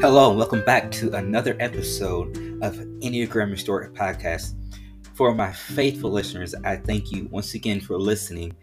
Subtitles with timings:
[0.00, 4.54] Hello, and welcome back to another episode of Enneagram Restored Podcast.
[5.12, 8.56] For my faithful listeners, I thank you once again for listening.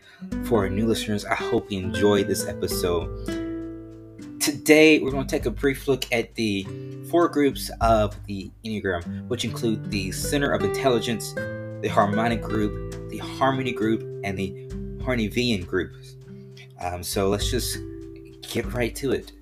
[0.45, 3.27] For our new listeners, I hope you enjoyed this episode.
[4.39, 6.65] Today, we're going to take a brief look at the
[7.11, 13.19] four groups of the Enneagram, which include the Center of Intelligence, the Harmonic Group, the
[13.19, 14.53] Harmony Group, and the
[15.03, 15.93] Hornevian Group.
[16.81, 17.77] Um, so let's just
[18.41, 19.33] get right to it.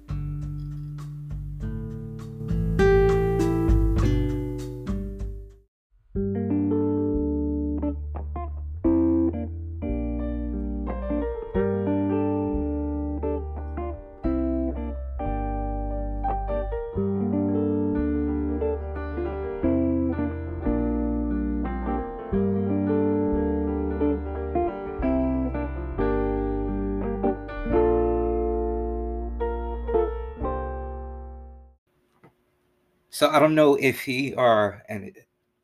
[33.26, 35.22] So I don't know if you are and eh,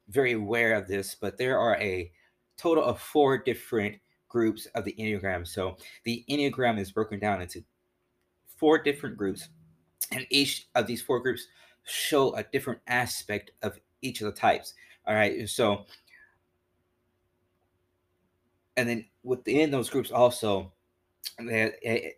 [0.09, 2.11] very aware of this, but there are a
[2.57, 5.47] total of four different groups of the Enneagram.
[5.47, 7.63] So the Enneagram is broken down into
[8.57, 9.49] four different groups,
[10.11, 11.45] and each of these four groups
[11.83, 14.73] show a different aspect of each of the types.
[15.05, 15.47] All right.
[15.47, 15.85] So
[18.75, 20.73] and then within those groups also
[21.47, 22.09] eh,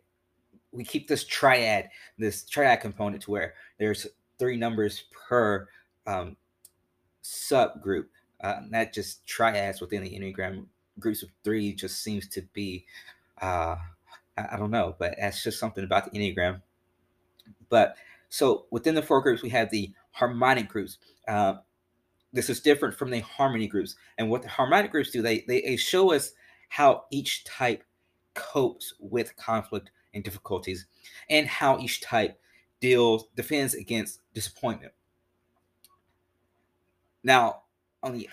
[0.72, 4.08] we keep this triad, this triad component to where there's
[4.40, 5.68] three numbers per
[6.08, 6.38] um,
[7.24, 8.06] subgroup.
[8.42, 10.66] Uh, not just triads within the Enneagram.
[11.00, 12.86] Groups of three just seems to be,
[13.42, 13.78] uh,
[14.38, 16.62] I, I don't know, but that's just something about the Enneagram.
[17.70, 17.96] But
[18.30, 20.98] so within the four groups, we have the harmonic groups.
[21.28, 21.56] Uh,
[22.34, 23.96] this is different from the harmony groups.
[24.18, 26.34] And what the harmonic groups do, they, they show us
[26.70, 27.84] how each type
[28.34, 30.88] copes with conflict and difficulties
[31.30, 32.40] and how each type
[32.84, 34.92] deals defends against disappointment.
[37.24, 37.62] Now,
[38.04, 38.28] on the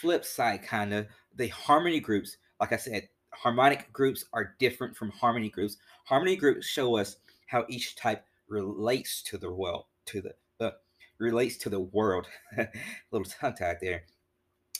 [0.00, 5.10] flip side, kind of the harmony groups, like I said, harmonic groups are different from
[5.10, 5.76] harmony groups.
[6.04, 10.74] Harmony groups show us how each type relates to the world, to the, the
[11.20, 12.26] relates to the world.
[13.12, 14.02] little tongue tied there.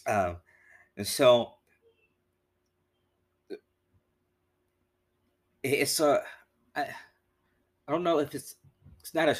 [0.04, 0.38] Um,
[0.96, 1.54] and so
[5.62, 6.24] it's a
[6.74, 6.88] I,
[7.86, 8.56] I don't know if it's
[9.02, 9.36] it's not a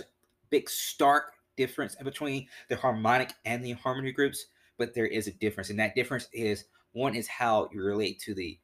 [0.51, 4.47] big stark difference between the harmonic and the harmony groups,
[4.77, 5.71] but there is a difference.
[5.71, 8.59] And that difference is one is how you relate to the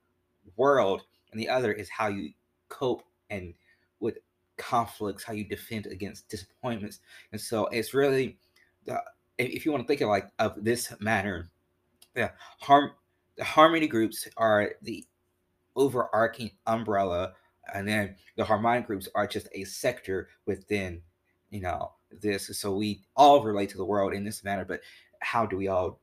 [0.56, 2.32] world, and the other is how you
[2.68, 3.54] cope and
[4.00, 4.18] with
[4.56, 7.00] conflicts, how you defend against disappointments.
[7.32, 8.38] And so it's really
[8.84, 9.02] the
[9.38, 11.48] if you want to think of like of this manner,
[12.14, 12.90] the harm
[13.36, 15.04] the harmony groups are the
[15.76, 17.34] overarching umbrella
[17.74, 21.00] and then the harmonic groups are just a sector within
[21.50, 24.80] you know this so we all relate to the world in this manner but
[25.20, 26.00] how do we all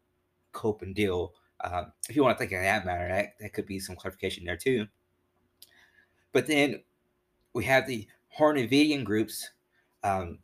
[0.52, 1.34] cope and deal
[1.64, 4.46] um, if you want to think in that manner that, that could be some clarification
[4.46, 4.88] there too.
[6.32, 6.84] But then
[7.54, 9.50] we have the Hornevian groups
[10.04, 10.40] um,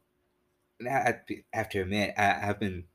[0.82, 1.16] I
[1.54, 2.86] have to admit I, have been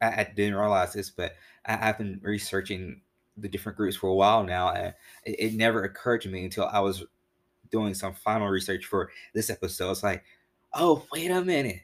[0.00, 1.34] I, I, didn't realize this but
[1.66, 3.02] I, have been researching
[3.36, 4.70] the different groups for a while now.
[4.70, 7.04] And it, it never occurred to me until I was
[7.70, 9.90] doing some final research for this episode.
[9.90, 10.24] It's like,
[10.74, 11.80] oh, wait a minute.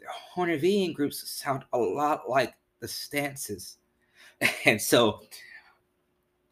[0.00, 3.78] The Hornevian groups sound a lot like the stances.
[4.66, 5.22] And so,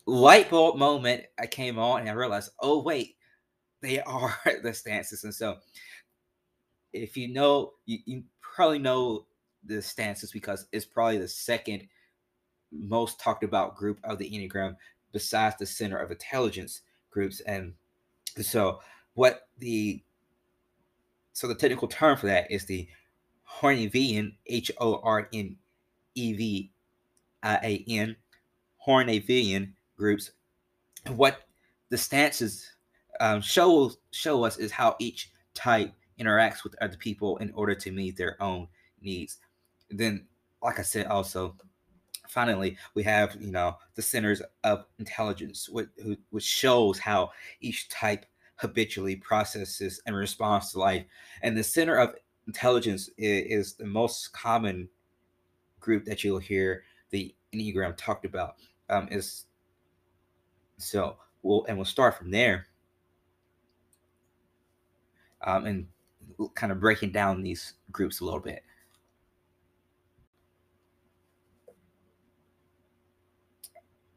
[0.06, 3.16] light bulb moment, I came on and I realized, oh, wait,
[3.80, 5.24] they are the stances.
[5.24, 5.58] And so,
[6.92, 9.26] if you know, you, you probably know
[9.64, 11.88] the stances because it's probably the second
[12.72, 14.76] most talked about group of the Enneagram
[15.12, 17.40] besides the center of intelligence groups.
[17.40, 17.74] And
[18.40, 18.80] so
[19.14, 20.02] what the
[21.34, 22.88] so the technical term for that is the
[23.60, 25.56] Hornevian, H O R N
[26.14, 26.70] E V
[27.42, 28.16] I A N,
[28.86, 30.30] Hornevian groups.
[31.08, 31.42] What
[31.88, 32.70] the stances
[33.20, 37.90] um, show show us is how each type interacts with other people in order to
[37.90, 38.68] meet their own
[39.00, 39.38] needs.
[39.90, 40.26] Then,
[40.62, 41.56] like I said, also
[42.32, 45.88] finally we have you know the centers of intelligence which,
[46.30, 47.30] which shows how
[47.60, 48.26] each type
[48.62, 51.04] habitually processes and responds to life.
[51.42, 52.14] And the center of
[52.46, 54.88] intelligence is, is the most common
[55.80, 58.54] group that you'll hear the enneagram talked about
[58.88, 59.46] um, is
[60.78, 62.66] so we'll and we'll start from there.
[65.44, 65.86] Um, and
[66.54, 68.62] kind of breaking down these groups a little bit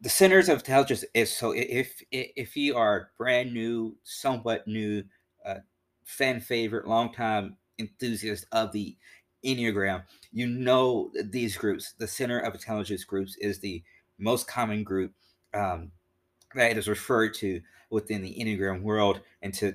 [0.01, 5.03] the centers of intelligence is so if if you are brand new, somewhat new,
[5.45, 5.55] uh,
[6.03, 8.95] fan favorite, long time enthusiast of the
[9.45, 11.93] Enneagram, you know these groups.
[11.97, 13.83] The Center of Intelligence groups is the
[14.17, 15.13] most common group
[15.53, 15.91] um,
[16.55, 19.73] that is referred to within the Enneagram world, and to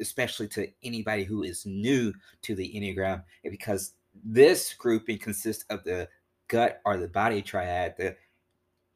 [0.00, 2.12] especially to anybody who is new
[2.42, 3.92] to the Enneagram, because
[4.24, 6.08] this grouping consists of the
[6.48, 8.16] gut or the body triad, the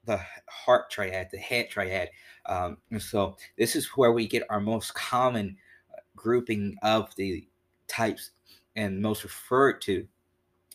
[0.06, 2.10] the heart triad, the head triad.
[2.46, 5.56] Um, so this is where we get our most common
[5.92, 7.46] uh, grouping of the
[7.88, 8.30] types
[8.76, 10.06] and most referred to.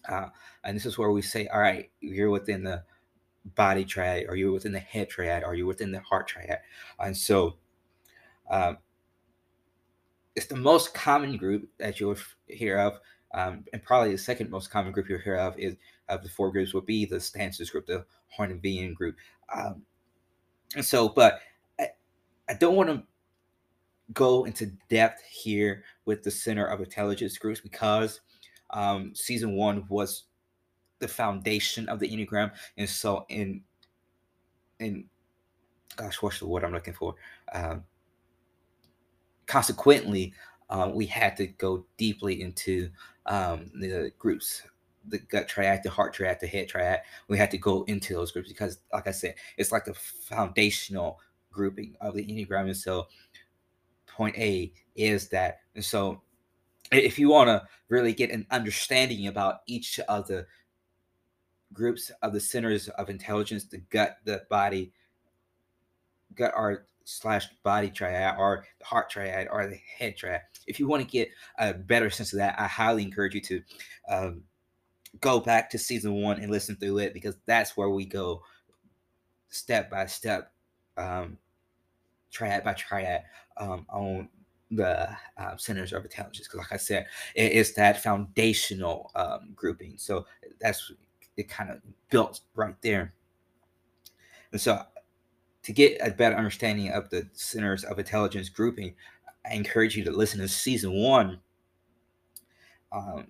[0.08, 0.28] Uh,
[0.64, 2.84] and this is where we say, all right, you're within the
[3.56, 6.60] body triad, or you're within the head triad, or you're within the heart triad.
[7.00, 7.56] And so
[8.50, 8.78] um,
[10.36, 12.18] it's the most common group that you'll
[12.48, 13.00] hear of.
[13.34, 15.76] Um, and probably the second most common group you'll hear of is
[16.12, 18.06] of the four groups would be the stances group, the
[18.38, 19.16] Hornevian group.
[19.54, 19.84] Um,
[20.76, 21.40] and so, but
[21.80, 21.88] I,
[22.50, 23.04] I don't want to
[24.14, 28.22] go into depth here with the Center of Intelligence groups because
[28.72, 30.24] um, season one was
[31.00, 33.62] the foundation of the Enneagram, and so in
[34.80, 35.06] in
[35.96, 37.16] gosh, what's the word I'm looking for?
[37.54, 37.84] Um,
[39.46, 40.34] consequently,
[40.70, 42.90] uh, we had to go deeply into
[43.26, 44.64] um, the groups
[45.08, 47.02] the gut triad, the heart triad, the head triad.
[47.28, 51.20] We had to go into those groups because, like I said, it's like the foundational
[51.52, 52.66] grouping of the Enneagram.
[52.66, 53.08] And so,
[54.08, 55.60] point A is that.
[55.76, 56.22] And so,
[56.92, 60.46] if you want to really get an understanding about each of the
[61.74, 64.92] groups of the centers of intelligence, the gut, the body,
[66.36, 70.42] gut art slash body triad, or the heart triad, or the head triad.
[70.68, 73.62] If you want to get a better sense of that, I highly encourage you to
[74.10, 74.44] um,
[75.20, 78.42] go back to season one and listen through it because that's where we go
[79.50, 80.52] step by step,
[80.98, 81.38] um,
[82.32, 83.24] triad by triad
[83.58, 84.30] um, on
[84.72, 86.48] the uh, centers of intelligence.
[86.48, 89.96] Because, like I said, it is that foundational um, grouping.
[89.98, 90.26] So
[90.60, 90.92] that's
[91.38, 93.14] it, kind of built right there.
[94.52, 94.82] And so,
[95.64, 98.96] to get a better understanding of the centers of intelligence grouping,
[99.46, 101.40] I encourage you to listen to season one.
[102.92, 103.28] Um,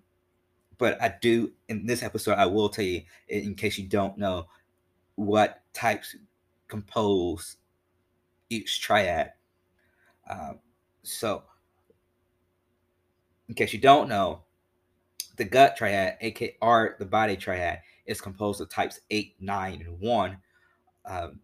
[0.82, 4.48] but I do in this episode I will tell you in case you don't know
[5.14, 6.16] what types
[6.68, 7.58] compose
[8.50, 9.34] each triad.
[10.28, 10.58] Um,
[11.04, 11.44] so,
[13.48, 14.42] in case you don't know,
[15.38, 20.00] the gut triad, aka or the body triad, is composed of types eight, nine, and
[20.00, 20.40] one.
[21.06, 21.42] Um,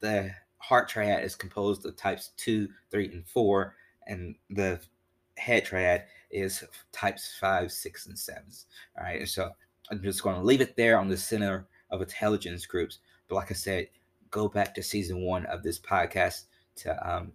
[0.00, 3.76] the heart triad is composed of types two, three, and four,
[4.08, 4.80] and the
[5.36, 8.66] head triad is types five, six, and sevens.
[8.96, 9.20] All right.
[9.20, 9.50] And so
[9.90, 12.98] I'm just going to leave it there on the center of intelligence groups.
[13.28, 13.88] But like I said,
[14.30, 16.44] go back to season one of this podcast
[16.76, 17.32] to um,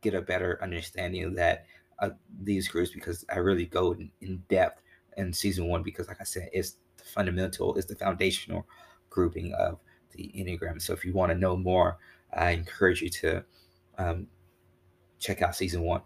[0.00, 1.66] get a better understanding of that
[2.00, 4.82] of these groups because I really go in, in depth
[5.16, 8.66] in season one because, like I said, it's the fundamental, it's the foundational
[9.10, 9.78] grouping of
[10.12, 10.80] the Enneagram.
[10.80, 11.98] So if you want to know more,
[12.32, 13.44] I encourage you to
[13.98, 14.26] um,
[15.18, 16.02] check out season one.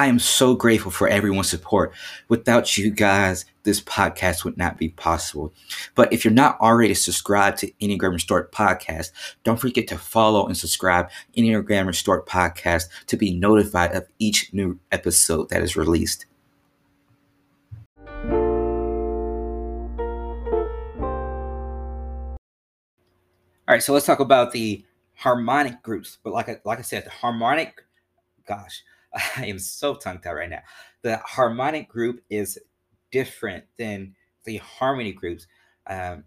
[0.00, 1.92] I am so grateful for everyone's support.
[2.28, 5.52] Without you guys, this podcast would not be possible.
[5.94, 9.10] But if you're not already subscribed to Enneagram Restored Podcast,
[9.44, 14.78] don't forget to follow and subscribe Enneagram Restored Podcast to be notified of each new
[14.90, 16.24] episode that is released.
[23.70, 24.84] Right, so let's talk about the
[25.14, 26.18] harmonic groups.
[26.22, 27.82] But like I, like I said, the harmonic,
[28.46, 28.82] gosh,
[29.36, 30.62] I am so tongue tied right now.
[31.02, 32.58] The harmonic group is
[33.10, 35.46] different than the harmony groups.
[35.86, 36.24] Um,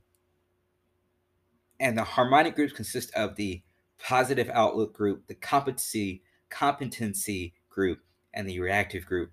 [1.79, 3.61] and the harmonic groups consist of the
[3.99, 7.99] positive outlook group, the competency competency group,
[8.33, 9.31] and the reactive group.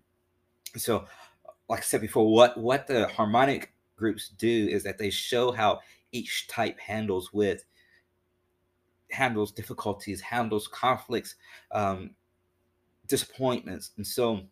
[0.76, 1.04] So,
[1.68, 5.80] like I said before, what what the harmonic groups do is that they show how
[6.12, 7.64] each type handles with
[9.10, 11.36] handles difficulties, handles conflicts,
[11.72, 12.10] um,
[13.06, 13.90] disappointments.
[13.96, 14.42] And so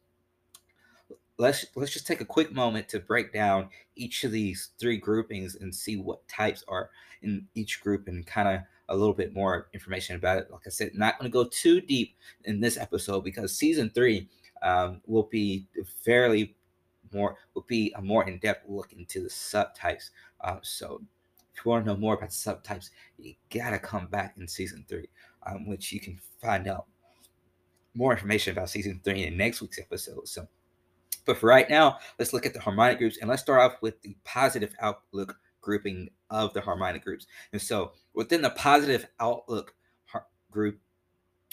[1.39, 5.57] let's let's just take a quick moment to break down each of these three groupings
[5.57, 6.91] and see what types are
[7.23, 10.51] in each group and kind of a little bit more information about it.
[10.51, 14.29] Like I said, not going to go too deep in this episode because season three
[14.63, 15.67] um, will be
[16.05, 16.57] fairly
[17.13, 20.11] more will be a more in-depth look into the subtypes.
[20.41, 21.01] Uh, so
[21.59, 25.09] if you want to know more about subtypes, you gotta come back in season three,
[25.45, 26.87] um, which you can find out
[27.95, 30.29] more information about season three in next week's episode.
[30.29, 30.47] So,
[31.27, 34.01] but for right now, let's look at the harmonic groups and let's start off with
[34.03, 37.27] the positive outlook grouping of the harmonic groups.
[37.53, 39.75] And so within the positive outlook
[40.51, 40.79] group,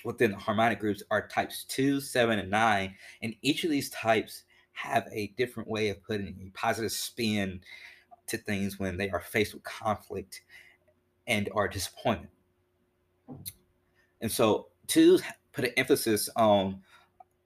[0.04, 2.94] within the harmonic groups are types two, seven, and nine.
[3.24, 4.44] And each of these types
[4.74, 7.62] have a different way of putting a positive spin
[8.28, 10.42] to things when they are faced with conflict
[11.28, 12.30] and are disappointed.
[14.22, 15.22] And so twos
[15.54, 16.82] put an emphasis on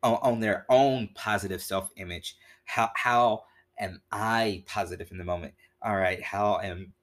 [0.01, 2.37] on, on their own positive self-image.
[2.65, 3.43] How how
[3.77, 5.53] am I positive in the moment?
[5.81, 6.93] All right, how am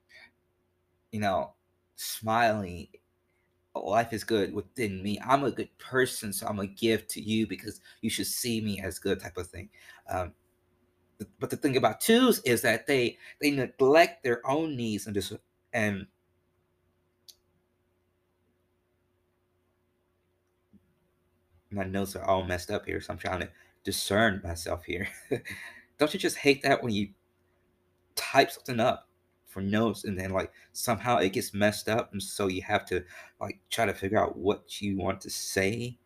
[1.11, 1.54] you know
[1.97, 2.88] smiling
[3.85, 5.18] life is good within me.
[5.25, 8.80] I'm a good person, so I'm a gift to you because you should see me
[8.80, 9.68] as good, type of thing.
[10.09, 10.33] Um,
[11.38, 15.32] but the thing about twos is that they they neglect their own needs and this
[15.73, 16.06] and
[21.70, 23.50] my notes are all messed up here, so I'm trying to
[23.85, 25.08] discern myself here.
[25.99, 27.11] Don't you just hate that when you
[28.14, 29.08] type something up
[29.46, 33.04] for notes and then like somehow it gets messed up and so you have to
[33.40, 35.99] like try to figure out what you want to say?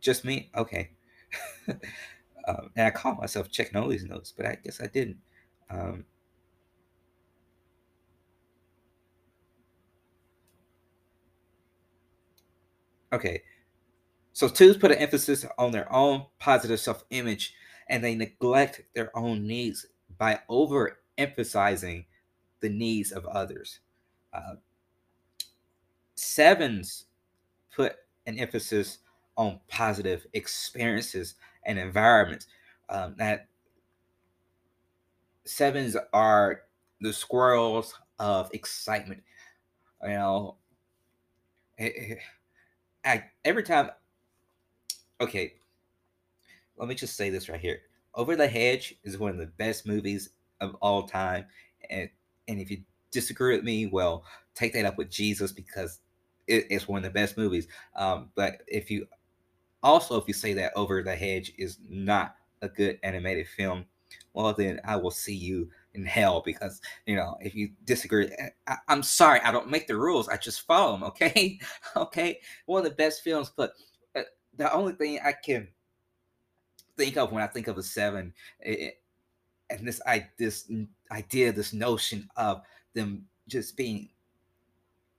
[0.00, 0.50] Just me?
[0.56, 0.90] Okay.
[2.50, 5.18] um, and I caught myself checking all these notes, but I guess I didn't.
[5.70, 6.04] Um,
[13.12, 13.42] okay,
[14.32, 17.54] so twos put an emphasis on their own positive self-image,
[17.88, 19.86] and they neglect their own needs
[20.18, 22.04] by overemphasizing
[22.60, 23.80] the needs of others.
[24.32, 24.54] Uh,
[26.16, 27.06] sevens
[27.74, 27.94] put
[28.26, 28.98] an emphasis
[29.36, 32.46] on positive experiences and environments.
[32.88, 33.46] Um, that
[35.44, 36.62] sevens are
[37.00, 39.22] the squirrels of excitement.
[40.02, 40.56] You know,
[41.78, 42.18] it, it,
[43.04, 43.90] I, every time.
[45.20, 45.54] Okay,
[46.76, 47.80] let me just say this right here.
[48.14, 51.44] Over the Hedge is one of the best movies of all time,
[51.90, 52.08] and
[52.48, 54.24] and if you disagree with me, well,
[54.54, 56.00] take that up with Jesus because
[56.46, 57.68] it, it's one of the best movies.
[57.96, 59.06] Um, but if you
[59.82, 63.84] also, if you say that Over the Hedge is not a good animated film,
[64.34, 68.48] well, then I will see you in hell because, you know, if you disagree, eh,
[68.66, 71.58] I, am sorry, I don't make the rules, I just follow them, okay?
[71.96, 72.40] okay?
[72.66, 73.72] One of the best films, but
[74.14, 74.22] uh,
[74.56, 75.68] the only thing I can
[76.96, 79.00] think of when I think of a seven, it,
[79.70, 80.70] and this I this
[81.12, 82.62] idea, this notion of
[82.94, 84.08] them just being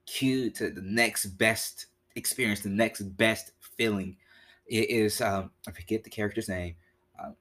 [0.06, 4.18] cued to the next best experience, the next best feeling
[4.68, 6.76] it is um, I forget the character's name.
[7.22, 7.36] Um,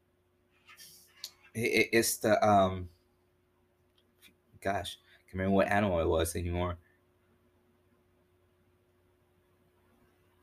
[1.55, 2.89] it, it's the um,
[4.61, 6.77] gosh, I can't remember what animal it was anymore.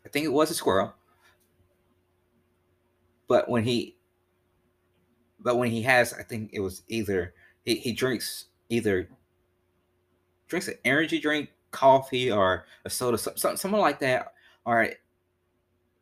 [0.05, 0.93] I think it was a squirrel.
[3.27, 3.97] But when he,
[5.39, 7.33] but when he has, I think it was either
[7.65, 9.09] he, he drinks either
[10.47, 14.33] drinks an energy drink, coffee, or a soda, something, something like that,
[14.65, 14.89] or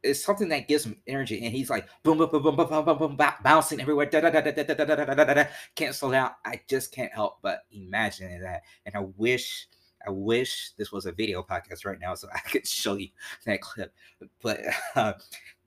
[0.06, 2.86] it's something that gives him energy, and he's like boom, boom, boom, boom, boom, boom,
[2.86, 4.06] boom, boom, bouncing everywhere.
[4.06, 5.46] Da, da, da, da, da, da, da, da, da, da,
[5.76, 6.32] Can't slow down.
[6.46, 9.68] I just can't help but imagine that, and I wish.
[10.08, 13.08] I wish this was a video podcast right now so I could show you
[13.48, 13.92] that clip.
[14.40, 14.60] But
[14.96, 15.14] uh,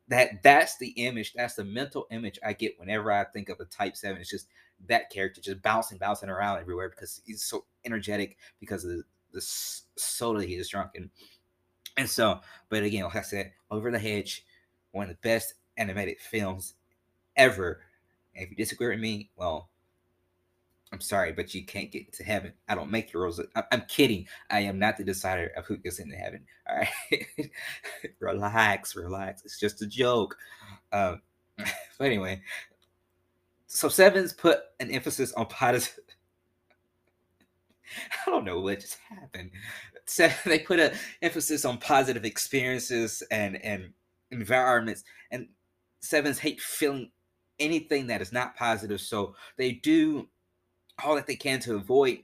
[0.08, 3.64] that that's the image, that's the mental image I get whenever I think of a
[3.64, 4.20] type seven.
[4.20, 4.46] It's just
[4.86, 9.02] that character just bouncing, bouncing around everywhere because he's so energetic because of the,
[9.32, 10.92] the soda he is drunk.
[10.94, 11.10] And
[11.98, 12.40] and so,
[12.70, 14.44] but again, like I said, Over the Hedge,
[14.92, 16.74] one of the best animated films
[17.36, 17.80] ever.
[18.34, 19.68] And if you disagree with me, well,
[20.92, 22.52] I'm sorry, but you can't get to heaven.
[22.68, 23.40] I don't make the rules.
[23.72, 24.26] I'm kidding.
[24.48, 26.46] I am not the decider of who gets into heaven.
[26.68, 27.50] All right,
[28.20, 29.44] relax, relax.
[29.44, 30.36] It's just a joke.
[30.92, 31.20] Um,
[31.58, 32.40] but anyway,
[33.66, 35.98] so sevens put an emphasis on positive.
[38.26, 39.50] I don't know what just happened.
[40.06, 40.92] So they put an
[41.22, 43.92] emphasis on positive experiences and and
[44.30, 45.48] environments, and
[46.00, 47.10] sevens hate feeling
[47.58, 49.00] anything that is not positive.
[49.00, 50.28] So they do
[51.02, 52.18] all that they can to avoid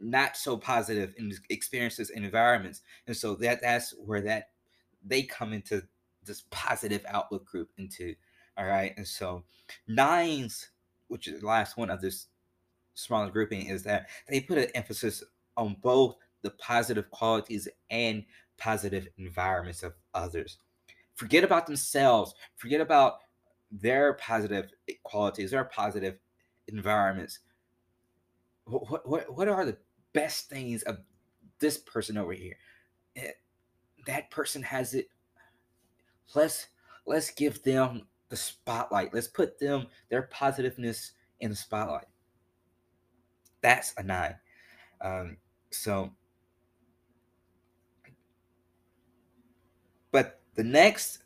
[0.00, 1.14] not so positive
[1.50, 2.80] experiences and environments.
[3.06, 4.50] And so that that's where that
[5.04, 5.82] they come into
[6.24, 8.14] this positive outlook group into.
[8.56, 8.94] All right.
[8.96, 9.44] And so
[9.86, 10.70] nines,
[11.08, 12.26] which is the last one of this
[12.94, 15.22] smaller grouping, is that they put an emphasis
[15.56, 18.24] on both the positive qualities and
[18.58, 20.58] positive environments of others.
[21.14, 22.34] Forget about themselves.
[22.56, 23.18] Forget about
[23.70, 24.70] their positive
[25.02, 26.18] qualities, their positive
[26.68, 27.40] environments.
[28.64, 29.78] What, what, what are the
[30.12, 30.98] best things of
[31.58, 32.56] this person over here?
[33.16, 33.30] Eh,
[34.06, 35.08] that person has it.
[36.34, 36.68] Let's
[37.06, 39.12] let's give them the spotlight.
[39.12, 42.06] Let's put them their positiveness in the spotlight.
[43.62, 44.36] That's a nine.
[45.00, 45.36] Um,
[45.70, 46.12] so,
[50.10, 51.24] but the next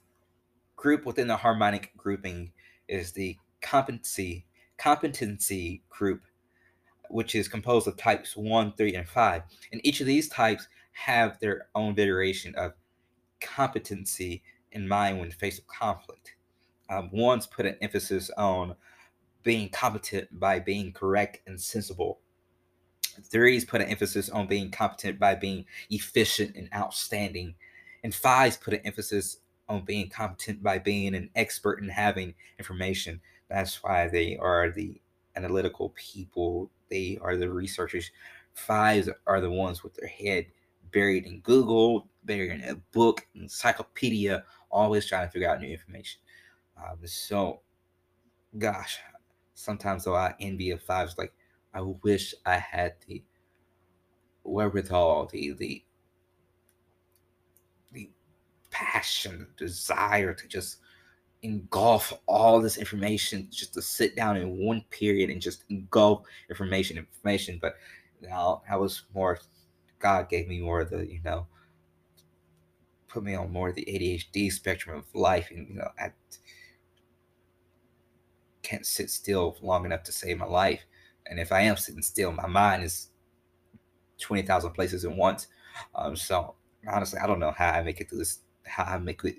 [0.76, 2.52] group within the harmonic grouping
[2.88, 6.22] is the competency competency group,
[7.08, 9.42] which is composed of types one, three, and five.
[9.72, 12.72] And each of these types have their own variation of
[13.40, 16.34] competency in mind when faced with conflict.
[16.90, 18.74] Um, one's put an emphasis on
[19.42, 22.20] being competent by being correct and sensible.
[23.22, 27.54] Threes put an emphasis on being competent by being efficient and outstanding.
[28.02, 33.20] And fives put an emphasis on being competent by being an expert and having information.
[33.48, 35.00] That's why they are the
[35.36, 38.10] analytical people, they are the researchers.
[38.52, 40.46] Fives are the ones with their head
[40.92, 46.20] buried in Google, buried in a book, encyclopedia, always trying to figure out new information.
[46.76, 47.60] Um, so,
[48.58, 48.98] gosh,
[49.54, 51.16] sometimes though I envy a fives.
[51.18, 51.32] Like,
[51.74, 53.22] I wish I had the
[54.44, 55.84] wherewithal, the the
[57.92, 58.10] the
[58.70, 60.78] passion, desire to just
[61.42, 66.96] engulf all this information, just to sit down in one period and just engulf information,
[66.96, 67.58] information.
[67.60, 67.76] But
[68.22, 69.38] now I was more.
[69.98, 71.46] God gave me more of the, you know,
[73.08, 76.12] put me on more of the ADHD spectrum of life, and you know, I
[78.62, 80.80] can't sit still long enough to save my life.
[81.26, 83.08] And if I am sitting still, my mind is
[84.18, 85.48] twenty thousand places at once.
[85.94, 86.54] Um, so
[86.88, 88.40] honestly, I don't know how I make it through this.
[88.66, 89.36] How I make it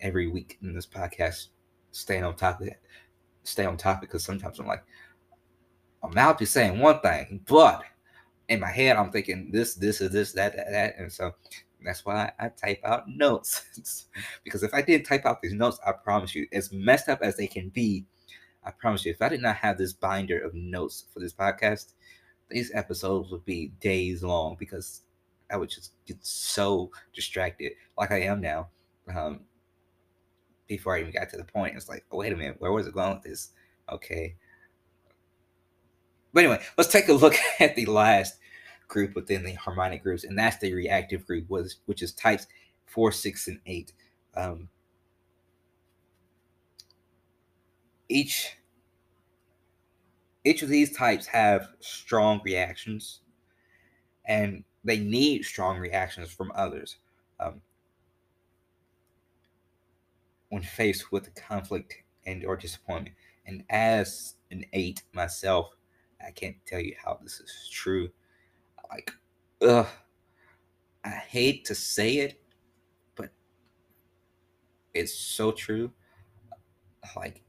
[0.00, 1.48] every week in this podcast,
[1.90, 2.80] staying on top of it,
[3.42, 4.08] stay on topic.
[4.08, 4.84] Because sometimes I'm like,
[6.02, 7.82] I'm out to saying one thing, but
[8.48, 11.34] in my head I'm thinking this, this, is this, that, that, that, and so
[11.84, 14.06] that's why I type out notes.
[14.44, 17.36] because if I didn't type out these notes, I promise you, as messed up as
[17.36, 18.06] they can be,
[18.68, 21.94] I promise you, if I did not have this binder of notes for this podcast,
[22.50, 25.00] these episodes would be days long because
[25.50, 28.68] I would just get so distracted, like I am now.
[29.12, 29.40] Um,
[30.66, 32.86] before I even got to the point, it's like, oh, wait a minute, where was
[32.86, 33.52] it going with this?
[33.90, 34.36] Okay.
[36.34, 38.38] But anyway, let's take a look at the last
[38.86, 42.46] group within the harmonic groups, and that's the reactive group, which is types
[42.84, 43.94] four, six, and eight.
[44.36, 44.68] Um,
[48.10, 48.57] each
[50.48, 53.20] each of these types have strong reactions
[54.24, 56.96] and they need strong reactions from others
[57.38, 57.60] um,
[60.48, 61.94] when faced with a conflict
[62.26, 63.14] and or disappointment.
[63.46, 65.70] And as an eight myself
[66.26, 68.08] i can't tell you how this is true.
[68.90, 69.12] Like
[69.60, 69.86] ugh,
[71.04, 72.40] i hate to say it
[73.14, 73.30] but
[74.94, 75.92] it's so true.
[77.14, 77.42] Like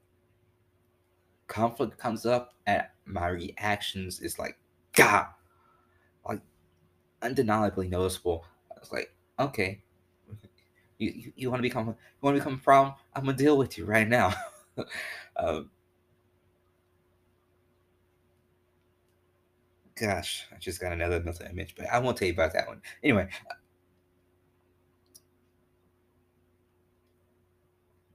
[1.49, 4.57] conflict comes up and my reactions is like
[4.93, 5.25] god
[6.25, 6.39] like
[7.21, 8.45] undeniably noticeable.
[8.77, 9.81] It's like okay.
[10.97, 12.93] You, you, you want to become you want to become a problem?
[13.13, 14.33] I'm gonna deal with you right now.
[15.35, 15.69] Um,
[19.95, 22.81] gosh i just got another mental image but i won't tell you about that one.
[23.03, 23.27] Anyway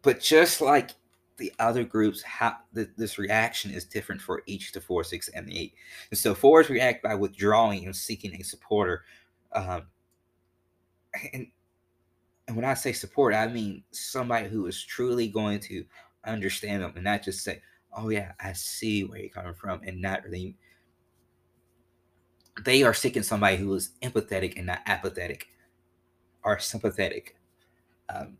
[0.00, 0.92] but just like
[1.36, 5.48] the other groups how th- this reaction is different for each the four six and
[5.48, 5.74] the eight.
[6.10, 9.04] And so fours react by withdrawing and seeking a supporter
[9.52, 9.86] um,
[11.32, 11.46] and
[12.46, 15.84] and when i say support i mean somebody who is truly going to
[16.26, 17.60] understand them and not just say
[17.96, 20.56] oh yeah i see where you're coming from and not really
[22.64, 25.48] they are seeking somebody who is empathetic and not apathetic
[26.44, 27.36] or sympathetic
[28.14, 28.36] um,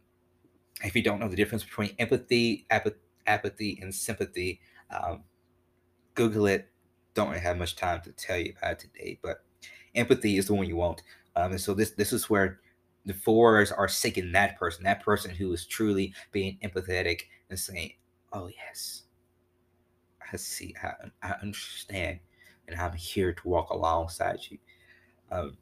[0.83, 4.61] if you don't know the difference between empathy, ap- apathy, and sympathy,
[4.91, 5.23] um,
[6.15, 6.71] Google it.
[7.15, 9.45] Don't really have much time to tell you about it today, but
[9.95, 11.03] empathy is the one you want.
[11.37, 12.61] Um, and so this this is where
[13.07, 17.93] the fours are seeking that person, that person who is truly being empathetic and saying,
[18.33, 19.03] "Oh yes,
[20.33, 22.19] I see, I, I understand,
[22.67, 24.59] and I'm here to walk alongside you."
[25.31, 25.57] Um,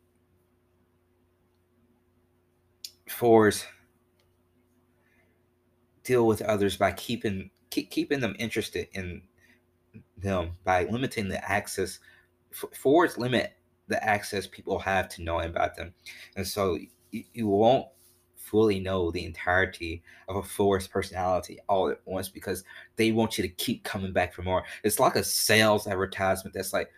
[3.09, 3.65] fours
[6.05, 9.23] deal with others by keeping keep, keeping them interested in
[10.17, 11.99] them by limiting the access
[12.75, 13.55] fours limit
[13.89, 15.93] the access people have to knowing about them.
[16.37, 16.79] And so
[17.11, 17.87] you, you won't
[18.37, 22.65] fully know the entirety of a force personality all at once because
[22.97, 24.65] they want you to keep coming back for more.
[24.83, 26.91] It's like a sales advertisement that's like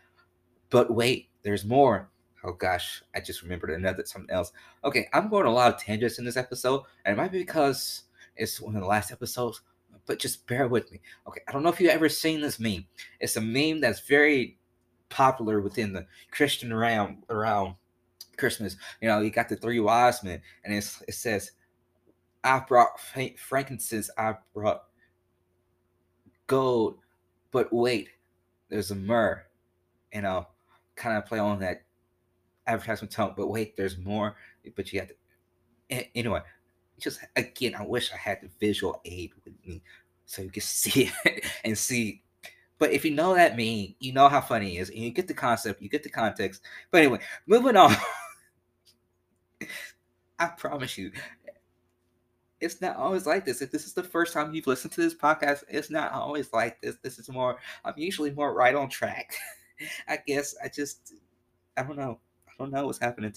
[0.70, 2.10] but wait there's more.
[2.42, 4.52] Oh gosh i just remembered another something else.
[4.84, 8.04] Okay i'm going a lot of tangents in this episode and it might be because
[8.36, 9.60] it's one of the last episodes,
[10.06, 11.00] but just bear with me.
[11.26, 12.86] Okay, I don't know if you've ever seen this meme.
[13.20, 14.58] It's a meme that's very
[15.08, 17.74] popular within the Christian realm around
[18.36, 18.76] Christmas.
[19.00, 21.52] You know, you got the three wise men, and it says,
[22.42, 23.00] I brought
[23.36, 24.84] frankincense, I brought
[26.46, 26.98] gold,
[27.50, 28.08] but wait,
[28.68, 29.44] there's a myrrh.
[30.12, 30.46] You know,
[30.96, 31.84] kind of play on that
[32.66, 34.36] advertisement tone, but wait, there's more.
[34.76, 36.40] But you have to, anyway,
[36.98, 39.82] just again, I wish I had the visual aid with me
[40.26, 42.22] so you can see it and see.
[42.78, 45.28] But if you know that meme, you know how funny it is, and you get
[45.28, 46.62] the concept, you get the context.
[46.90, 47.94] But anyway, moving on.
[50.38, 51.12] I promise you,
[52.60, 53.62] it's not always like this.
[53.62, 56.80] If this is the first time you've listened to this podcast, it's not always like
[56.80, 56.96] this.
[57.02, 59.34] This is more, I'm usually more right on track.
[60.08, 61.14] I guess I just,
[61.76, 62.18] I don't know.
[62.48, 63.34] I don't know what's happening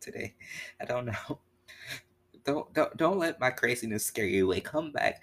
[0.00, 0.34] today.
[0.80, 1.40] I don't know.
[2.46, 4.60] Don't, don't, don't let my craziness scare you away.
[4.60, 5.20] Come back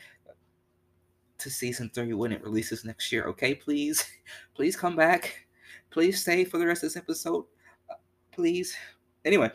[1.38, 3.56] to season three when it releases next year, okay?
[3.56, 4.06] Please,
[4.56, 5.48] please come back.
[5.90, 7.46] Please stay for the rest of this episode.
[7.90, 7.96] Uh,
[8.32, 8.76] please.
[9.24, 9.50] Anyway,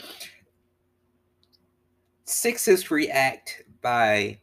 [2.24, 4.38] sixes react by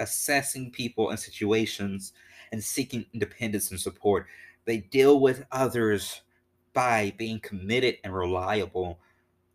[0.00, 2.14] assessing people and situations
[2.50, 4.26] and seeking independence and support.
[4.64, 6.22] They deal with others
[6.72, 8.98] by being committed and reliable.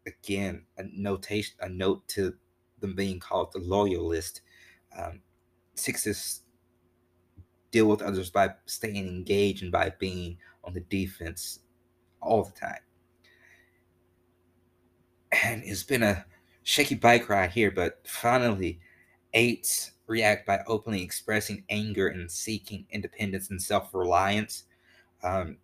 [0.07, 2.35] Again, a notation, a note to
[2.79, 4.41] them being called the loyalist.
[4.97, 5.21] Um,
[5.75, 6.41] sixes
[7.71, 11.59] deal with others by staying engaged and by being on the defense
[12.21, 12.79] all the time.
[15.43, 16.25] And it's been a
[16.63, 18.79] shaky bike ride here, but finally,
[19.33, 24.63] eights react by openly expressing anger and seeking independence and self reliance.
[25.23, 25.57] Um,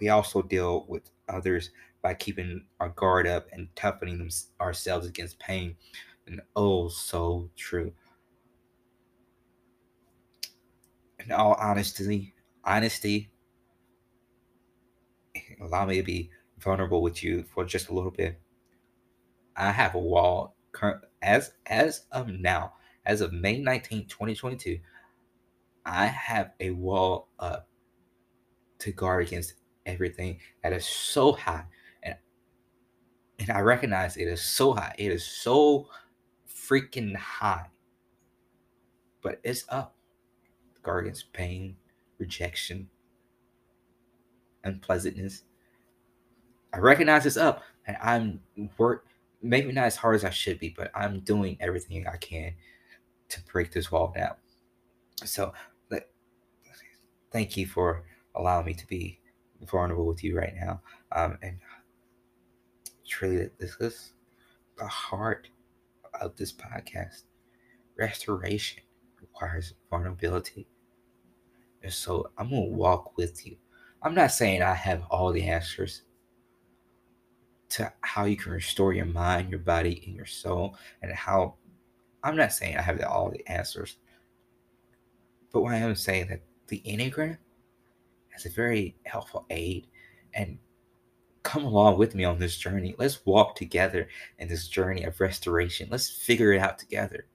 [0.00, 1.70] we also deal with others
[2.02, 4.28] by keeping our guard up and toughening them,
[4.60, 5.76] ourselves against pain.
[6.26, 7.92] And oh, so true.
[11.18, 12.34] In all honesty,
[12.64, 13.30] honesty,
[15.60, 18.40] allow me to be vulnerable with you for just a little bit.
[19.56, 24.78] I have a wall current as as of now, as of May 19, 2022,
[25.84, 27.68] I have a wall up
[28.78, 29.54] to guard against
[29.86, 31.64] everything that is so high.
[33.40, 34.94] And I recognize it is so high.
[34.98, 35.88] It is so
[36.48, 37.66] freaking high.
[39.22, 39.96] But it's up.
[40.82, 41.76] Guard pain,
[42.18, 42.88] rejection,
[44.64, 45.42] unpleasantness.
[46.72, 48.40] I recognize it's up and I'm
[48.78, 49.06] work
[49.42, 52.52] maybe not as hard as I should be, but I'm doing everything I can
[53.30, 54.34] to break this wall down.
[55.24, 55.52] So,
[57.30, 59.20] thank you for allowing me to be
[59.66, 60.80] vulnerable with you right now.
[61.12, 61.58] Um, and
[63.20, 64.12] truly, this is
[64.78, 65.50] the heart
[66.22, 67.24] of this podcast.
[67.98, 68.82] Restoration
[69.20, 70.66] requires vulnerability.
[71.82, 73.56] And so I'm to walk with you.
[74.02, 76.02] I'm not saying I have all the answers
[77.70, 81.56] to how you can restore your mind, your body, and your soul, and how
[82.24, 83.96] I'm not saying I have all the answers,
[85.52, 87.36] but what I am saying that the Enneagram
[88.34, 89.88] is a very helpful aid
[90.32, 90.58] and
[91.42, 92.94] come along with me on this journey.
[92.98, 95.88] Let's walk together in this journey of restoration.
[95.90, 97.26] Let's figure it out together.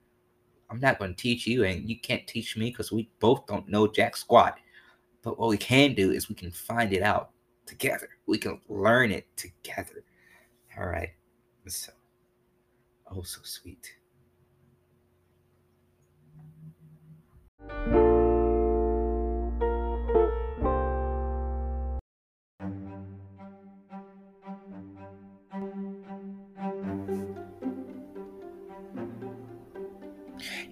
[0.69, 3.69] I'm not going to teach you, and you can't teach me because we both don't
[3.69, 4.57] know jack squat.
[5.21, 7.31] But what we can do is we can find it out
[7.65, 8.09] together.
[8.27, 10.03] We can learn it together.
[10.77, 11.09] All right.
[11.67, 11.91] So,
[13.11, 13.95] oh, so sweet.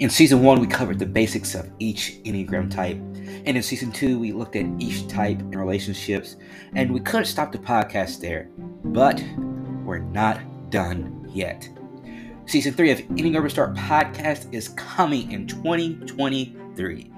[0.04, 2.98] In season one, we covered the basics of each Enneagram type.
[2.98, 6.36] And in season two, we looked at each type and relationships.
[6.76, 8.50] And we could stopped the podcast there.
[8.84, 9.24] But
[9.86, 11.70] we're not done yet.
[12.46, 17.13] Season 3 of Enneagram Restored podcast is coming in 2023.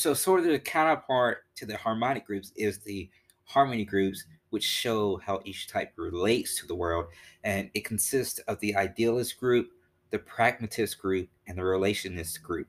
[0.00, 3.10] So, sort of the counterpart to the harmonic groups is the
[3.44, 7.04] harmony groups, which show how each type relates to the world.
[7.44, 9.68] And it consists of the idealist group,
[10.08, 12.66] the pragmatist group, and the relationist group.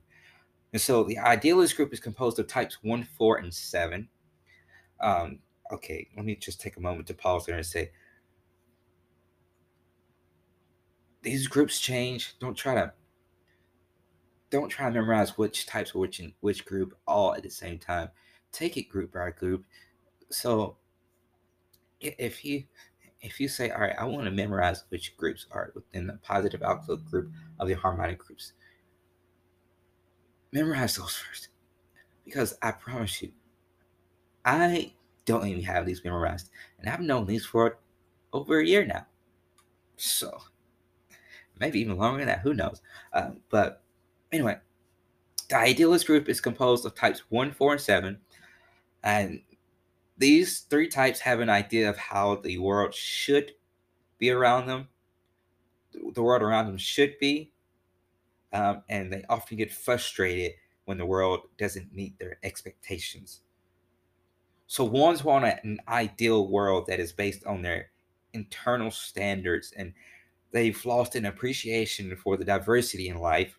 [0.74, 4.10] And so the idealist group is composed of types one, four, and seven.
[5.00, 5.38] Um,
[5.72, 7.92] okay, let me just take a moment to pause there and say
[11.22, 12.38] these groups change.
[12.40, 12.92] Don't try to
[14.52, 17.78] don't try to memorize which types of which in which group all at the same
[17.78, 18.10] time.
[18.52, 19.64] Take it group by group.
[20.28, 20.76] So
[22.00, 22.64] if you
[23.22, 26.62] if you say, all right, I want to memorize which groups are within the positive
[26.62, 28.52] outlook group of the harmonic groups,
[30.52, 31.48] memorize those first.
[32.24, 33.30] Because I promise you,
[34.44, 34.92] I
[35.24, 36.50] don't even have these memorized.
[36.78, 37.78] And I've known these for
[38.32, 39.06] over a year now.
[39.96, 40.42] So
[41.58, 42.82] maybe even longer than that, who knows?
[43.12, 43.81] Uh, but
[44.32, 44.58] anyway,
[45.48, 48.18] the idealist group is composed of types 1, 4, and 7.
[49.02, 49.40] And
[50.18, 53.52] these three types have an idea of how the world should
[54.18, 54.88] be around them,
[56.14, 57.52] the world around them should be,
[58.52, 60.52] um, and they often get frustrated
[60.84, 63.40] when the world doesn't meet their expectations.
[64.66, 67.90] So ones want an ideal world that is based on their
[68.32, 69.92] internal standards and
[70.50, 73.58] they've lost an appreciation for the diversity in life.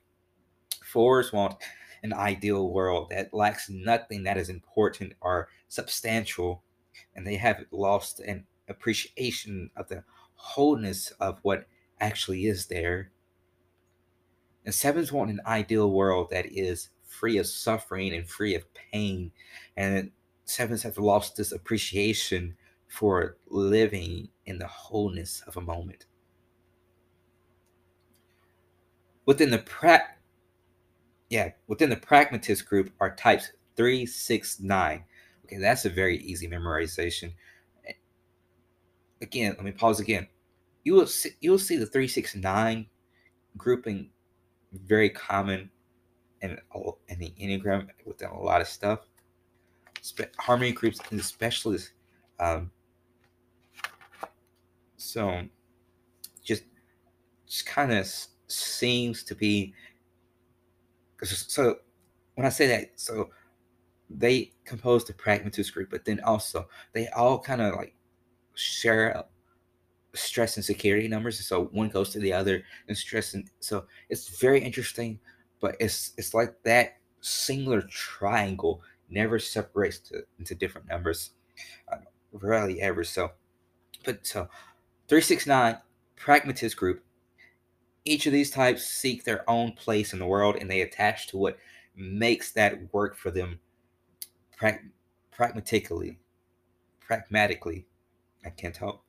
[0.93, 1.55] Fours want
[2.03, 6.61] an ideal world that lacks nothing that is important or substantial,
[7.15, 10.03] and they have lost an appreciation of the
[10.35, 11.65] wholeness of what
[11.99, 13.09] actually is there.
[14.65, 19.31] And sevens want an ideal world that is free of suffering and free of pain.
[19.75, 20.11] And
[20.45, 22.55] sevens have lost this appreciation
[22.87, 26.05] for living in the wholeness of a moment.
[29.25, 30.13] Within the pra-
[31.33, 35.03] yeah, within the pragmatist group are types three, six, nine.
[35.43, 37.33] Okay, that's a very easy memorization.
[39.19, 40.27] Again, let me pause again.
[40.83, 42.85] You will see, you will see the three, six, nine
[43.57, 44.11] grouping
[44.85, 45.71] very common
[46.43, 46.59] in
[47.07, 48.99] in the enneagram within a lot of stuff.
[50.01, 51.93] Spe- harmony groups and specialists.
[52.39, 52.69] Um,
[54.97, 55.41] so,
[56.43, 56.65] just
[57.47, 58.07] just kind of
[58.45, 59.73] seems to be
[61.23, 61.77] so
[62.35, 63.29] when I say that, so
[64.09, 67.95] they compose the pragmatist group, but then also they all kind of like
[68.55, 69.23] share
[70.13, 71.45] stress and security numbers.
[71.45, 75.19] So one goes to the other and stress and so it's very interesting,
[75.59, 81.31] but it's it's like that singular triangle never separates to, into different numbers.
[81.91, 81.97] Uh,
[82.33, 83.03] rarely ever.
[83.03, 83.31] So,
[84.03, 84.49] but so
[85.07, 85.77] 369
[86.15, 87.03] pragmatist group
[88.05, 91.37] each of these types seek their own place in the world and they attach to
[91.37, 91.57] what
[91.95, 93.59] makes that work for them
[94.57, 94.89] prag-
[95.31, 96.19] pragmatically.
[96.99, 97.85] Pragmatically.
[98.45, 99.03] I can't talk.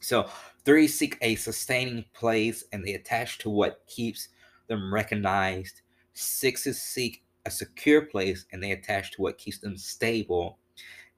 [0.00, 0.28] So,
[0.64, 4.28] three seek a sustaining place and they attach to what keeps
[4.66, 5.82] them recognized.
[6.14, 10.58] Sixes seek a secure place and they attach to what keeps them stable.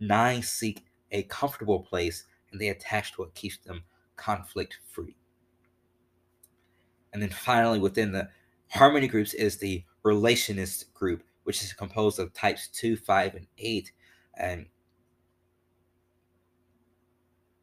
[0.00, 3.83] Nine seek a comfortable place and they attach to what keeps them
[4.16, 5.16] conflict free.
[7.14, 8.29] And then finally, within the
[8.70, 13.92] harmony groups is the relationist group, which is composed of types 2, 5, and 8.
[14.37, 14.66] And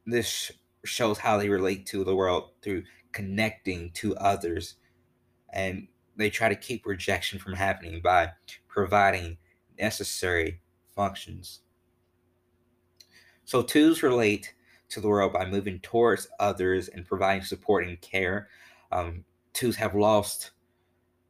[0.07, 0.53] this
[0.85, 4.75] shows how they relate to the world through connecting to others.
[5.51, 8.31] And they try to keep rejection from happening by
[8.69, 9.37] providing
[9.77, 10.61] necessary
[10.95, 11.59] functions.
[13.43, 14.53] So, twos relate
[14.89, 18.47] to the world by moving towards others and providing support and care.
[18.93, 20.51] Um, twos have lost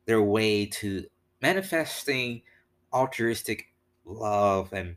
[0.06, 1.06] their way to
[1.42, 2.42] manifesting
[2.94, 3.74] altruistic
[4.06, 4.96] love and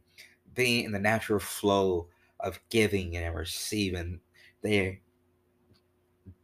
[0.54, 2.08] being in the natural flow
[2.40, 4.20] of giving and receiving.
[4.62, 5.00] They,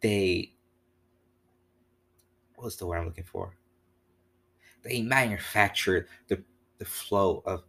[0.00, 0.54] they,
[2.56, 3.54] what's the word I'm looking for?
[4.82, 6.42] They manufacture the,
[6.78, 7.64] the flow of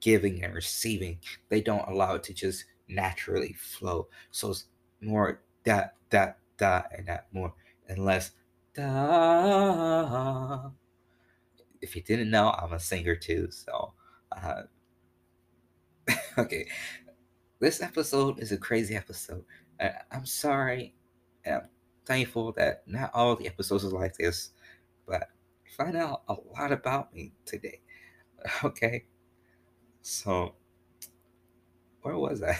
[0.00, 1.18] giving and receiving.
[1.48, 4.08] They don't allow it to just naturally flow.
[4.30, 4.66] So it's
[5.00, 7.52] more that, that, that, and that more
[7.88, 8.32] unless
[8.74, 10.70] da.
[11.80, 13.48] If you didn't know, I'm a singer too.
[13.50, 13.94] So,
[14.32, 14.62] uh,
[16.38, 16.66] okay,
[17.60, 19.44] this episode is a crazy episode.
[19.80, 20.94] I, I'm sorry.
[21.44, 21.68] and I'm
[22.06, 24.50] thankful that not all the episodes are like this,
[25.06, 25.28] but
[25.76, 27.80] find out a lot about me today.
[28.64, 29.04] Okay,
[30.02, 30.54] so
[32.02, 32.56] where was I?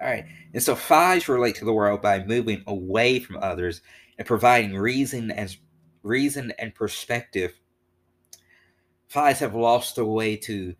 [0.00, 0.24] All right.
[0.54, 3.82] And so fives relate to the world by moving away from others
[4.18, 5.54] and providing reason and
[6.02, 7.52] reason and perspective.
[9.08, 10.74] Fives have lost their way to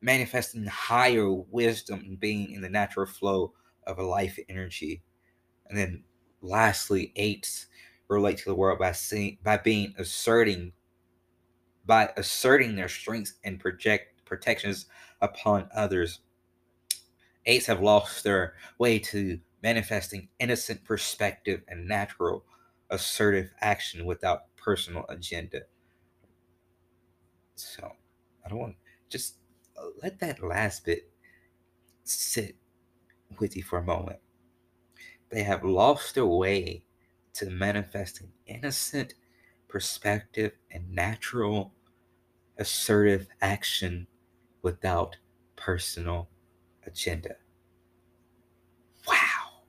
[0.00, 3.52] manifesting higher wisdom and being in the natural flow
[3.86, 5.02] of a life energy.
[5.68, 6.04] And then
[6.42, 7.66] lastly, eights
[8.08, 10.72] relate to the world by seeing by being asserting
[11.86, 14.86] by asserting their strengths and project protections
[15.20, 16.20] upon others
[17.46, 22.44] Eights have lost their way to manifesting innocent perspective and natural
[22.90, 25.62] assertive action without personal agenda.
[27.54, 27.92] So
[28.44, 28.76] I don't want
[29.08, 29.36] just
[29.78, 31.10] uh, let that last bit
[32.04, 32.56] sit
[33.38, 34.18] with you for a moment.
[35.30, 36.84] They have lost their way
[37.34, 39.14] to manifesting innocent
[39.68, 41.72] perspective and natural
[42.58, 44.06] assertive action
[44.62, 45.16] without
[45.56, 46.28] personal
[46.86, 47.36] agenda.
[49.06, 49.62] Wow.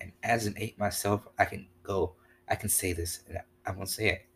[0.00, 2.14] And as an eight myself, I can go,
[2.48, 3.38] I can say this, and
[3.74, 4.26] going to say it.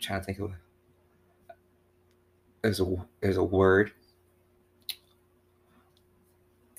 [0.00, 0.50] Trying to think of
[2.64, 3.92] there's a there's a word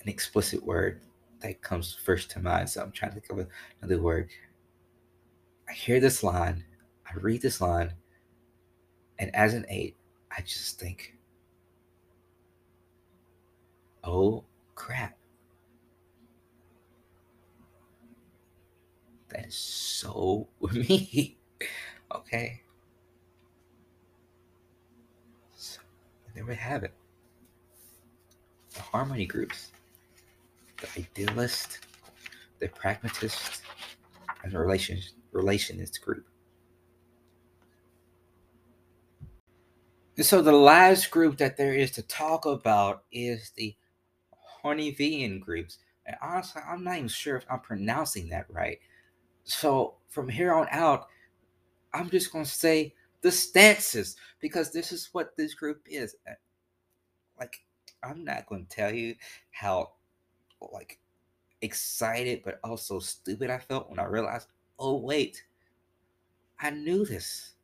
[0.00, 1.00] an explicit word
[1.40, 2.70] that comes first to mind.
[2.70, 3.46] So I'm trying to think of
[3.80, 4.30] another word.
[5.68, 6.64] I hear this line,
[7.06, 7.92] I read this line,
[9.18, 9.96] and as an eight,
[10.36, 11.14] I just think,
[14.04, 14.44] oh
[14.74, 15.16] crap.
[19.28, 21.36] That is so me.
[22.14, 22.62] okay.
[25.56, 25.80] So
[26.34, 26.94] there we have it.
[28.74, 29.72] The harmony groups
[30.80, 31.80] the idealist,
[32.58, 33.62] the pragmatist,
[34.42, 34.98] and the relation,
[35.32, 36.26] relationist group.
[40.16, 43.76] And so the last group that there is to talk about is the
[44.64, 45.78] Hornevian groups.
[46.06, 48.78] And honestly, I'm not even sure if I'm pronouncing that right.
[49.44, 51.08] So from here on out,
[51.92, 56.16] I'm just going to say the stances because this is what this group is.
[57.38, 57.64] Like,
[58.02, 59.16] I'm not going to tell you
[59.50, 59.92] how
[60.60, 60.98] like
[61.62, 65.44] excited but also stupid I felt when I realized, oh wait,
[66.60, 67.54] I knew this.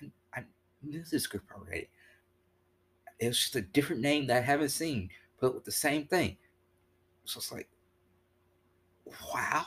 [0.00, 0.44] I, I
[0.82, 1.88] knew this group already.
[3.18, 6.36] It was just a different name that I haven't seen, but with the same thing.
[7.24, 7.68] So it's like,
[9.34, 9.64] wow.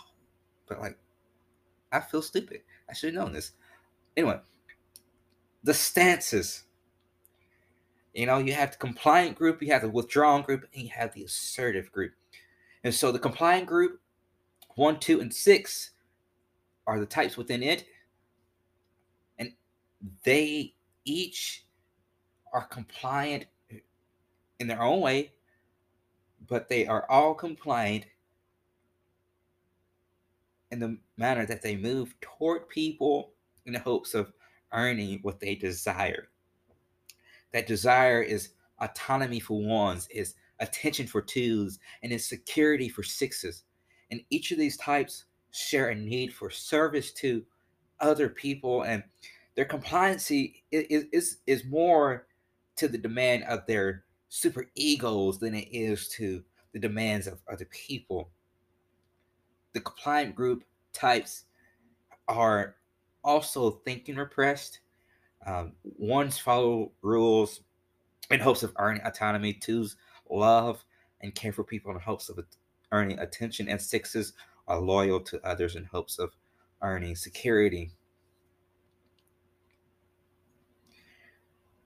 [0.67, 0.97] But like,
[1.91, 2.61] I feel stupid.
[2.89, 3.51] I should have known this.
[4.17, 4.39] Anyway,
[5.63, 6.63] the stances.
[8.13, 11.13] You know, you have the compliant group, you have the withdrawn group, and you have
[11.13, 12.13] the assertive group.
[12.83, 14.01] And so the compliant group,
[14.75, 15.91] one, two, and six
[16.85, 17.85] are the types within it.
[19.39, 19.53] And
[20.23, 21.65] they each
[22.51, 23.45] are compliant
[24.59, 25.31] in their own way,
[26.47, 28.05] but they are all compliant
[30.71, 33.31] in the manner that they move toward people
[33.65, 34.33] in the hopes of
[34.71, 36.29] earning what they desire.
[37.51, 43.63] That desire is autonomy for ones, is attention for twos, and insecurity for sixes.
[44.09, 47.43] And each of these types share a need for service to
[47.99, 49.03] other people, and
[49.55, 52.27] their compliancy is, is, is more
[52.77, 57.65] to the demand of their super egos than it is to the demands of other
[57.65, 58.31] people.
[59.73, 61.45] The compliant group types
[62.27, 62.75] are
[63.23, 64.79] also thinking repressed.
[65.45, 67.61] Um, ones follow rules
[68.31, 69.53] in hopes of earning autonomy.
[69.53, 69.97] Twos
[70.29, 70.83] love
[71.21, 72.39] and care for people in hopes of
[72.91, 74.33] earning attention, and sixes
[74.67, 76.35] are loyal to others in hopes of
[76.81, 77.91] earning security.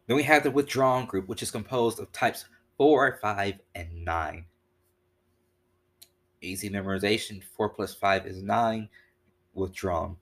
[0.07, 2.45] Then we have the withdrawn group, which is composed of types
[2.77, 4.45] 4, 5, and 9.
[6.41, 8.89] Easy memorization 4 plus 5 is 9.
[9.53, 10.15] Withdrawn.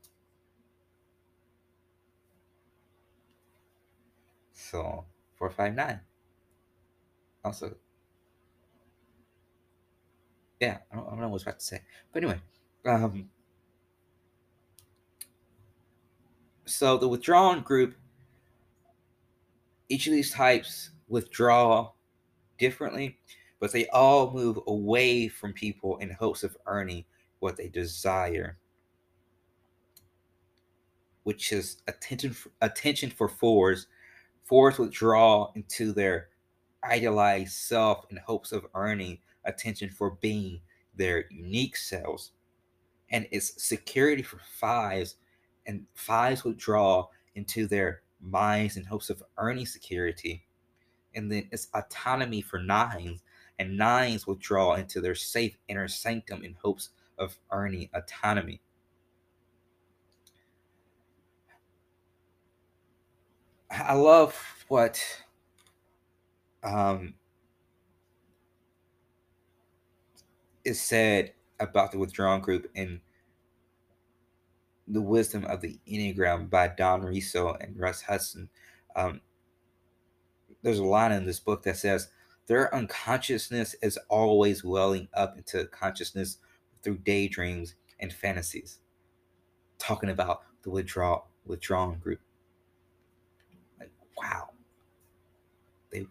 [4.54, 5.06] So
[5.38, 6.00] 4, 5, 9.
[7.44, 7.76] Also
[10.60, 11.82] yeah, I don't, I don't know what I was about to say.
[12.14, 12.40] But anyway,
[12.86, 13.30] um,
[16.66, 17.96] so the withdrawn group,
[19.90, 21.92] each of these types withdraw
[22.58, 23.18] differently,
[23.60, 27.06] but they all move away from people in hopes of earning
[27.40, 28.58] what they desire,
[31.24, 33.88] which is attention for, attention for fours.
[34.44, 36.30] Fours withdraw into their
[36.84, 40.60] idealized self in hopes of earning attention for being
[40.96, 42.32] their unique selves.
[43.12, 45.16] And it's security for fives,
[45.66, 50.46] and fives will draw into their minds in hopes of earning security.
[51.14, 53.22] And then it's autonomy for nines,
[53.60, 58.62] and nines will draw into their safe inner sanctum in hopes of earning autonomy.
[63.72, 65.02] I love what
[66.64, 67.14] um,
[70.66, 73.00] is said about the withdrawn group in
[74.88, 78.50] the wisdom of the enneagram by don riso and russ hudson
[78.96, 79.22] um,
[80.62, 82.10] there's a line in this book that says
[82.48, 86.38] their unconsciousness is always welling up into consciousness
[86.84, 88.80] through daydreams and fantasies.
[89.80, 92.20] Talking about the withdrawal withdrawn group.
[93.80, 94.50] Like, wow.
[95.92, 96.06] They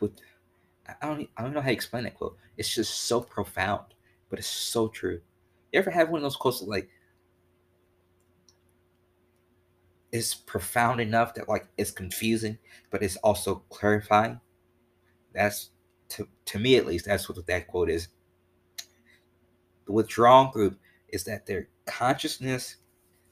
[0.00, 0.20] would
[1.02, 2.36] I don't I don't know how to explain that quote.
[2.56, 3.94] It's just so profound,
[4.30, 5.20] but it's so true.
[5.72, 6.88] You ever have one of those quotes that, like
[10.12, 12.58] it's profound enough that like it's confusing,
[12.90, 14.40] but it's also clarifying?
[15.34, 15.70] That's
[16.10, 18.08] to to me at least, that's what that quote is.
[19.86, 20.78] The withdrawn group
[21.08, 22.76] is that their consciousness,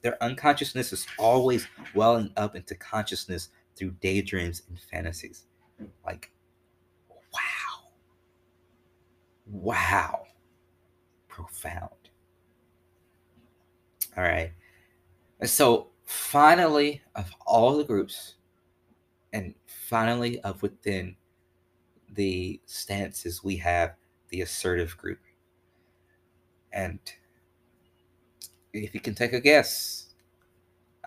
[0.01, 5.45] their unconsciousness is always welling up into consciousness through daydreams and fantasies.
[6.05, 6.31] Like,
[7.09, 7.89] wow.
[9.53, 10.25] Wow.
[11.27, 12.09] Profound.
[14.17, 14.51] All right.
[15.45, 18.35] So finally, of all the groups,
[19.31, 21.15] and finally, of within
[22.13, 23.95] the stances, we have
[24.29, 25.19] the assertive group.
[26.71, 26.99] And
[28.73, 30.07] if you can take a guess,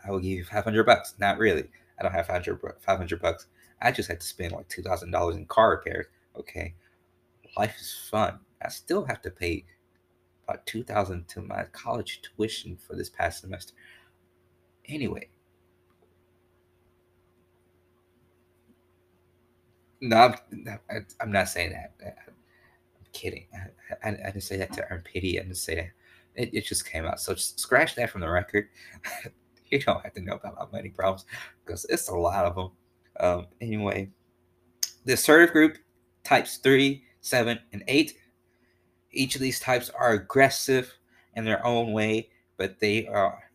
[0.06, 1.14] I will give you 500 bucks.
[1.18, 1.68] Not really.
[1.98, 3.46] I don't have 500, 500 bucks.
[3.82, 6.06] I just had to spend like $2,000 in car repairs.
[6.38, 6.74] Okay.
[7.56, 8.38] Life is fun.
[8.62, 9.64] I still have to pay
[10.44, 13.74] about 2000 to my college tuition for this past semester.
[14.86, 15.28] Anyway.
[20.00, 20.34] No,
[20.90, 21.94] I'm, I'm not saying that.
[22.04, 23.46] I'm kidding.
[24.04, 25.38] I, I, didn't say that to earn pity.
[25.38, 25.90] I didn't say that.
[26.34, 27.18] It, it just came out.
[27.18, 28.68] So just scratch that from the record.
[29.70, 31.24] you don't have to know about my money problems
[31.64, 32.70] because it's a lot of them.
[33.18, 34.10] Um, anyway,
[35.06, 35.78] the assertive group,
[36.24, 38.18] types three, seven, and eight.
[39.10, 40.92] Each of these types are aggressive
[41.34, 43.50] in their own way, but they are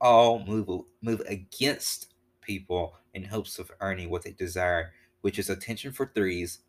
[0.00, 5.92] all move move against people in hopes of earning what they desire, which is attention
[5.92, 6.60] for threes.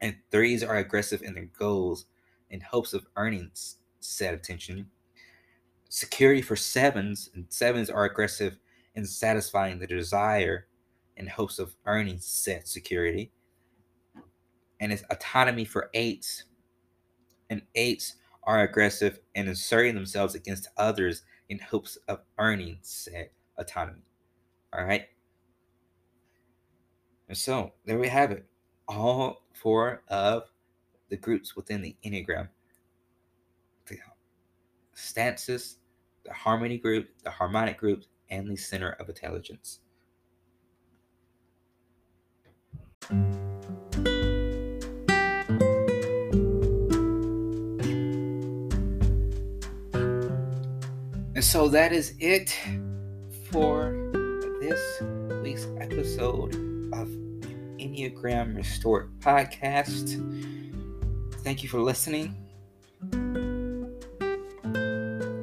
[0.00, 2.06] And threes are aggressive in their goals
[2.50, 3.50] in hopes of earning
[4.00, 4.90] said attention.
[5.88, 8.58] Security for sevens, and sevens are aggressive
[8.94, 10.66] in satisfying the desire
[11.16, 13.30] in hopes of earning said security.
[14.80, 16.44] And it's autonomy for eights,
[17.50, 24.02] and eights are aggressive and asserting themselves against others in hopes of earning said autonomy.
[24.72, 25.06] All right.
[27.28, 28.44] And so there we have it.
[28.88, 30.44] All four of
[31.08, 32.48] the groups within the Enneagram
[33.86, 33.98] the
[34.94, 35.78] stances,
[36.24, 39.80] the harmony group, the harmonic group, and the center of intelligence.
[51.44, 52.58] So that is it
[53.50, 53.92] for
[54.60, 55.02] this
[55.42, 56.54] week's episode
[56.94, 57.10] of
[57.42, 60.14] the Enneagram Restored podcast.
[61.42, 62.34] Thank you for listening.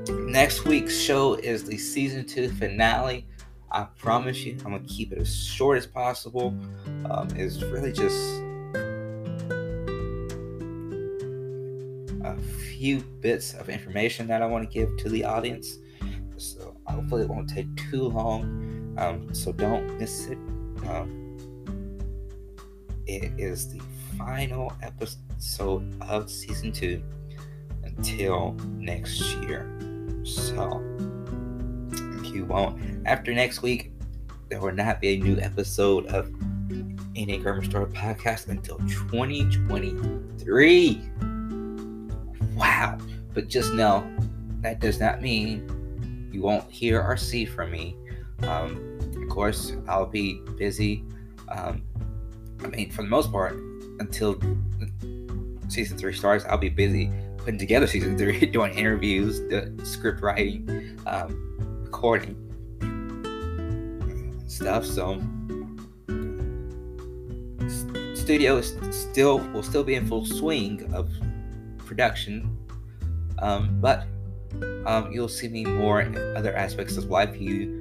[0.09, 3.27] Next week's show is the season two finale.
[3.69, 6.47] I promise you, I'm gonna keep it as short as possible.
[7.11, 8.41] Um, it's really just
[12.23, 12.35] a
[12.75, 15.77] few bits of information that I want to give to the audience.
[16.91, 18.95] Hopefully it won't take too long.
[18.97, 20.37] Um, so don't miss it.
[20.87, 21.17] Um,
[23.07, 23.81] it is the
[24.17, 27.03] final episode of season two
[27.83, 29.67] until next year.
[30.23, 30.81] So
[31.91, 32.79] if you won't.
[33.05, 33.91] After next week,
[34.49, 36.29] there will not be a new episode of
[37.15, 41.01] Enneagram Restored podcast until 2023.
[42.55, 42.97] Wow.
[43.33, 44.05] But just know
[44.61, 45.67] that does not mean
[46.31, 47.95] you won't hear or see from me.
[48.43, 51.03] Um, of course, I'll be busy.
[51.49, 51.83] Um,
[52.63, 53.53] I mean, for the most part,
[53.99, 54.39] until
[55.67, 60.99] season three starts, I'll be busy putting together season three, doing interviews, the script writing,
[61.05, 62.35] um, recording
[64.47, 64.85] stuff.
[64.85, 65.21] So,
[68.13, 71.09] studio is still will still be in full swing of
[71.79, 72.57] production,
[73.39, 74.05] um, but
[74.85, 77.39] um, you'll see me more in other aspects of life.
[77.39, 77.79] You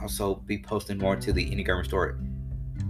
[0.00, 2.26] also be posting more to the Enneagram Restored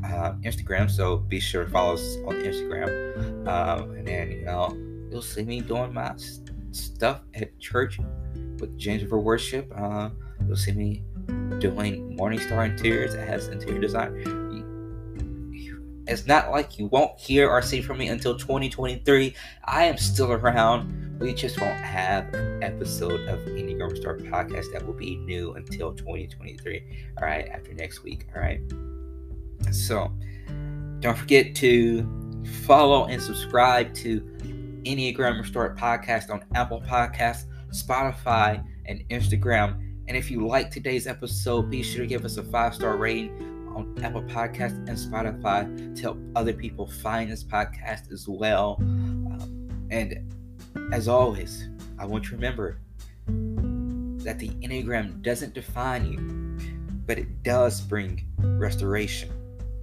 [0.04, 3.46] uh, Instagram, so be sure to follow us on Instagram.
[3.46, 4.76] Um, and then you know
[5.10, 6.14] you'll see me doing my
[6.72, 7.98] stuff at church
[8.58, 9.72] with Ginger Worship.
[9.76, 10.10] Uh,
[10.46, 11.02] you'll see me
[11.58, 14.40] doing Morningstar Interiors as interior design.
[16.06, 19.34] It's not like you won't hear or see from me until 2023.
[19.64, 21.09] I am still around.
[21.20, 25.92] We just won't have an episode of Enneagram Restored podcast that will be new until
[25.92, 26.82] 2023.
[27.18, 28.26] All right, after next week.
[28.34, 28.60] All right.
[29.70, 30.10] So
[31.00, 32.08] don't forget to
[32.64, 34.22] follow and subscribe to
[34.84, 39.78] Enneagram Restored Podcast on Apple Podcasts, Spotify, and Instagram.
[40.08, 43.30] And if you like today's episode, be sure to give us a five star rating
[43.76, 48.76] on Apple Podcasts and Spotify to help other people find this podcast as well.
[48.80, 50.18] Um, and
[50.92, 51.68] as always,
[51.98, 52.78] I want you to remember
[54.24, 56.18] that the Enneagram doesn't define you,
[57.06, 59.30] but it does bring restoration.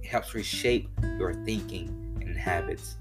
[0.02, 0.88] It helps reshape
[1.18, 1.88] your thinking
[2.20, 2.96] and habits.